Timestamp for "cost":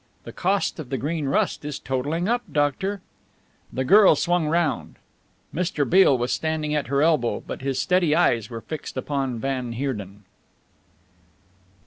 0.33-0.79